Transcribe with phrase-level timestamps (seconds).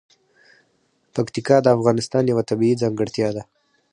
[1.15, 3.43] پکتیکا د افغانستان یوه طبیعي ځانګړتیا ده.